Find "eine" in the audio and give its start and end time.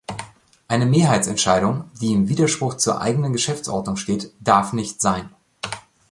0.67-0.87